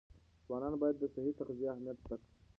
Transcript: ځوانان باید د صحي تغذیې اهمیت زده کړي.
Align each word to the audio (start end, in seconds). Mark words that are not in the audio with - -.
ځوانان 0.45 0.73
باید 0.81 0.95
د 0.99 1.03
صحي 1.13 1.31
تغذیې 1.39 1.67
اهمیت 1.73 1.97
زده 2.03 2.09
کړي. 2.19 2.25